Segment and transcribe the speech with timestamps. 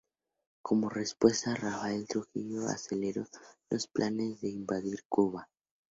[0.63, 3.27] Como respuesta Rafael Trujillo aceleró
[3.69, 5.47] los planes de invadir Cuba.